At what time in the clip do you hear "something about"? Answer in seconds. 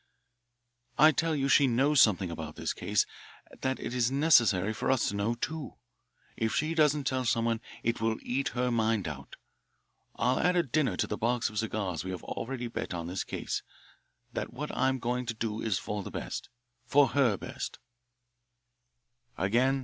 2.01-2.55